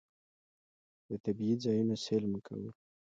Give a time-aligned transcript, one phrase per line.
[1.07, 2.71] د طبعي ځایونو سیل مو کاوه.